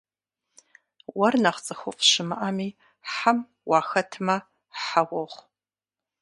[1.17, 2.67] Уэр нэхъ цӏыхуфӏ щымыӏэми-
[3.13, 4.35] хьэм уахэтмэ,
[4.83, 5.43] хьэ уохъу.